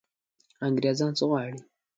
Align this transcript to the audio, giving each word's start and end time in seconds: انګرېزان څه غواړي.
انګرېزان 0.67 1.11
څه 1.17 1.23
غواړي. 1.29 1.59